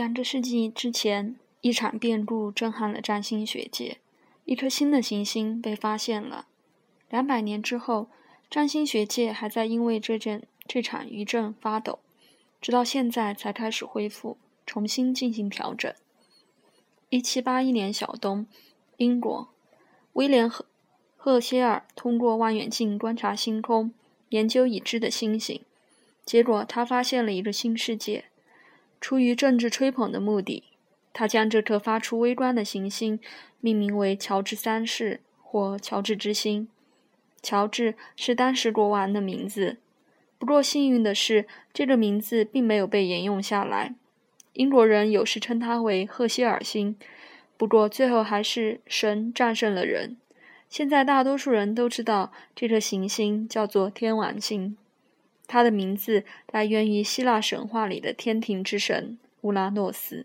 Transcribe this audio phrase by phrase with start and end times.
[0.00, 3.98] 两个世纪之前，一场变故震撼了占星学界，
[4.46, 6.46] 一颗新的行星被发现了。
[7.10, 8.08] 两百年之后，
[8.48, 11.98] 占星学界还在因为这件这场余震发抖，
[12.62, 15.92] 直到现在才开始恢复，重新进行调整。
[17.10, 18.46] 一七八一年小冬，
[18.96, 19.50] 英国，
[20.14, 20.64] 威廉赫
[21.18, 23.92] 赫歇尔通过望远镜观察星空，
[24.30, 25.60] 研究已知的星星，
[26.24, 28.29] 结果他发现了一个新世界。
[29.00, 30.64] 出于政治吹捧的目的，
[31.12, 33.18] 他将这颗发出微光的行星
[33.60, 36.68] 命名为乔治三世或乔治之星。
[37.42, 39.78] 乔治是当时国王的名字，
[40.38, 43.94] 不过幸运的是，这个名字并没有被沿用下来。
[44.52, 46.96] 英国人有时称它为赫歇尔星，
[47.56, 50.16] 不过最后还是神战胜了人。
[50.68, 54.76] 现在大多数人都知道这颗行星叫做天王星。
[55.52, 56.22] 它的名字
[56.52, 60.24] 来源于希腊神话里的天庭之神乌拉诺斯。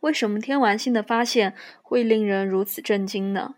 [0.00, 3.56] 为什么天王星的发现会令人如此震惊呢？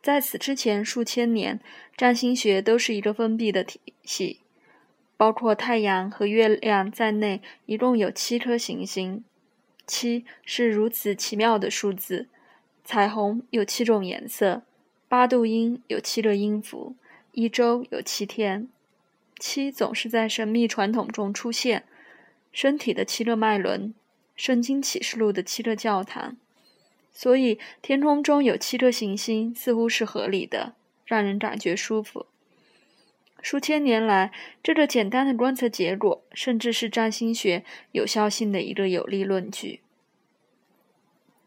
[0.00, 1.60] 在此之前数千年，
[1.94, 4.40] 占星学都是一个封闭的体系，
[5.18, 9.22] 包括太阳和月亮在内，一共有七颗行星。
[9.86, 12.28] 七是如此奇妙的数字，
[12.82, 14.62] 彩虹有七种颜色，
[15.06, 16.96] 八度音有七个音符，
[17.32, 18.70] 一周有七天。
[19.38, 21.84] 七总是在神秘传统中出现，
[22.52, 23.94] 身体的七个脉轮，
[24.34, 26.36] 圣经启示录的七个教堂，
[27.12, 32.26] 所以天空中有七颗行星似乎是合理的，让人感觉舒服。
[33.42, 39.80] 数千年来，这个简单的观测结果，甚至是占星学有效性的一个有力论据。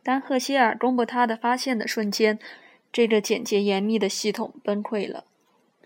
[0.03, 2.39] 当赫歇尔公布他的发现的瞬间，
[2.93, 5.25] 这个简洁严密的系统崩溃了。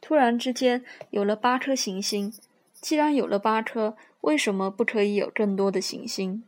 [0.06, 2.34] 突然之间有了八颗行星，
[2.74, 6.44] 既然有了八颗，为什么不可以有更多的行星？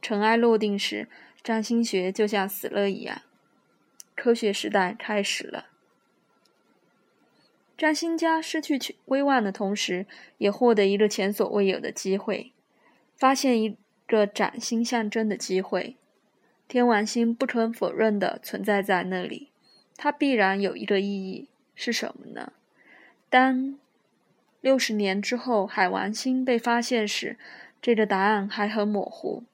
[0.00, 1.08] 尘埃落定时，
[1.42, 3.22] 占星学就像死了一样，
[4.14, 5.66] 科学时代开始了。
[7.76, 10.06] 占星家失去威望的同时，
[10.38, 12.52] 也获得一个前所未有的机会，
[13.16, 15.96] 发现一个崭新象征的机会。
[16.68, 19.50] 天王星不可否认的存在在那里，
[19.96, 22.52] 它必然有一个意义，是什么呢？
[23.30, 23.78] 当
[24.60, 27.38] 六十年之后海王星被发现时，
[27.80, 29.44] 这个答案还很模糊。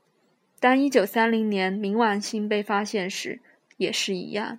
[0.60, 3.40] 当一九三零年冥王星被发现时，
[3.76, 4.58] 也是一样。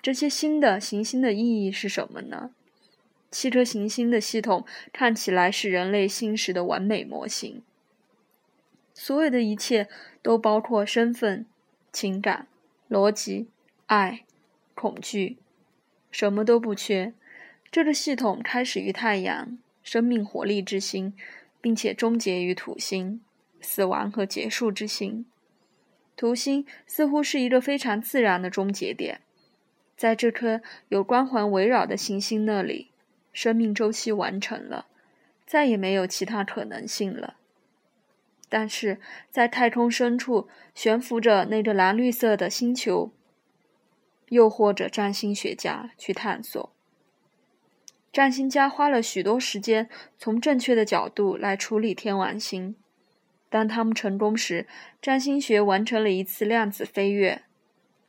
[0.00, 2.50] 这些新的行星的意义是什么呢？
[3.30, 7.62] 七颗行星的系统看起来是人类心识的完美模型，
[8.94, 9.88] 所有的一切
[10.22, 11.44] 都包括身份、
[11.92, 12.46] 情感、
[12.88, 13.48] 逻辑、
[13.86, 14.24] 爱、
[14.74, 15.36] 恐惧，
[16.10, 17.12] 什么都不缺。
[17.70, 21.12] 这个系统开始于太阳，生命活力之星，
[21.60, 23.20] 并且终结于土星，
[23.60, 25.26] 死亡和结束之星。
[26.16, 29.20] 土星似乎是一个非常自然的终结点，
[29.96, 32.90] 在这颗有光环围绕的行星那里，
[33.32, 34.86] 生命周期完成了，
[35.46, 37.36] 再也没有其他可能性了。
[38.48, 38.98] 但是
[39.30, 43.12] 在太空深处悬浮着那个蓝绿色的星球，
[44.30, 46.72] 诱惑着占星学家去探索。
[48.12, 52.74] 占星家花了许多时间，从正确的角度来处理天王星。
[53.50, 54.66] 当他们成功时，
[55.00, 57.42] 占星学完成了一次量子飞跃。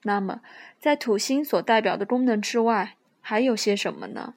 [0.03, 0.41] 那么，
[0.79, 4.35] 在土星所代表的功能之外，还有些什么呢？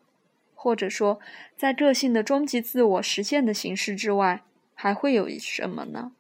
[0.54, 1.20] 或者说，
[1.56, 4.42] 在个性的终极自我实现的形式之外，
[4.74, 6.12] 还会有什么呢？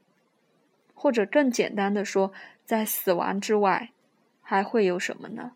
[0.94, 2.32] 或者更简单的说，
[2.64, 3.90] 在死亡之外，
[4.40, 5.52] 还会有什么呢？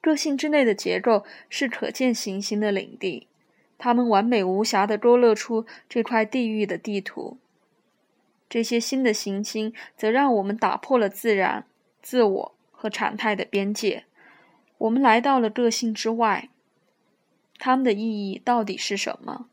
[0.00, 3.26] 个性之内的结构是可见行星的领地，
[3.76, 7.38] 它们完美无瑕地勾勒出这块地域的地图。
[8.48, 11.66] 这些新的行星则让我们打破了自然、
[12.02, 14.04] 自我和常态的边界，
[14.78, 16.48] 我们来到了个性之外。
[17.58, 19.46] 它们的意义到底是什么？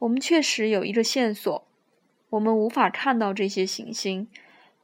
[0.00, 1.64] 我们确实有一个线索：
[2.30, 4.26] 我们无法看到这些行星，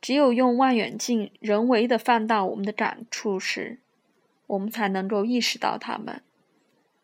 [0.00, 3.81] 只有用望远镜人为的放大我们的感触时。
[4.50, 6.23] 我们才能够意识到它们。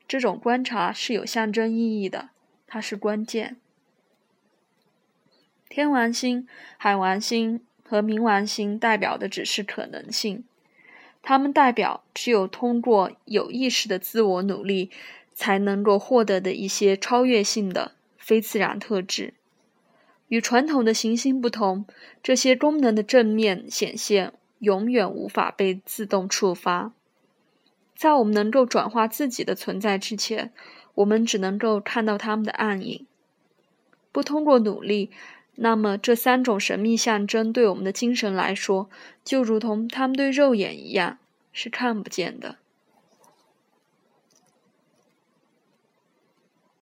[0.09, 2.31] 这种观察是有象征意义的，
[2.67, 3.57] 它是关键。
[5.69, 10.45] 天王星、海王星和冥王星代表的只是可能性，
[11.23, 14.91] 它们代表只有通过有意识的自我努力
[15.33, 19.35] 才能够获得的一些超越性的非自然特质。
[20.29, 21.87] 与传统的行星不同，
[22.21, 26.93] 这些功能的正面显现永远无法被自动触发。
[27.97, 30.53] 在我们能够转化自己的存在之前，
[30.95, 33.07] 我们只能够看到他们的暗影。
[34.13, 35.11] 不通过努力，
[35.57, 38.89] 那么这三种神秘象征对我们的精神来说，
[39.25, 41.19] 就如同他们对肉眼一样
[41.53, 42.57] 是看不见的。